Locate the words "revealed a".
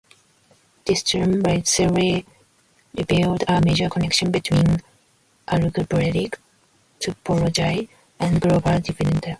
2.97-3.61